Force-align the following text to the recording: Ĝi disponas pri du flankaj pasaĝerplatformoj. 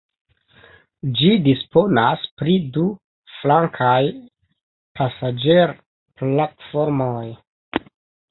Ĝi 1.17 1.27
disponas 1.47 2.23
pri 2.41 2.55
du 2.77 2.85
flankaj 3.41 3.99
pasaĝerplatformoj. 5.01 7.27